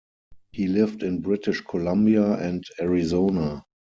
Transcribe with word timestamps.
He 0.51 0.65
lived 0.65 1.03
in 1.03 1.21
British 1.21 1.61
Columbia 1.61 2.25
and 2.39 2.63
Arizona. 2.81 3.63